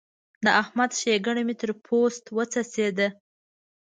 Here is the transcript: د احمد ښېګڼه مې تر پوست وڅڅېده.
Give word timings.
د 0.45 0.47
احمد 0.61 0.91
ښېګڼه 0.99 1.41
مې 1.47 1.55
تر 1.61 1.69
پوست 1.85 2.23
وڅڅېده. 2.35 3.07